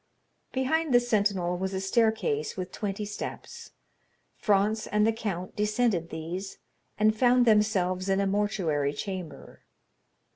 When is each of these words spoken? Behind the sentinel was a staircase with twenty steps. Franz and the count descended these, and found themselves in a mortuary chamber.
Behind 0.51 0.95
the 0.95 0.99
sentinel 0.99 1.59
was 1.59 1.75
a 1.75 1.79
staircase 1.79 2.57
with 2.57 2.71
twenty 2.71 3.05
steps. 3.05 3.69
Franz 4.35 4.87
and 4.87 5.05
the 5.05 5.13
count 5.13 5.55
descended 5.55 6.09
these, 6.09 6.57
and 6.97 7.15
found 7.15 7.45
themselves 7.45 8.09
in 8.09 8.19
a 8.19 8.25
mortuary 8.25 8.93
chamber. 8.93 9.61